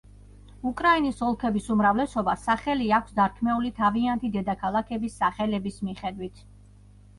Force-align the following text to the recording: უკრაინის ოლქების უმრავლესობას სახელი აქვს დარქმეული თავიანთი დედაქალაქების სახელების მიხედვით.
უკრაინის 0.69 1.19
ოლქების 1.27 1.67
უმრავლესობას 1.75 2.41
სახელი 2.47 2.89
აქვს 3.01 3.15
დარქმეული 3.21 3.73
თავიანთი 3.83 4.33
დედაქალაქების 4.39 5.21
სახელების 5.23 5.81
მიხედვით. 5.91 6.45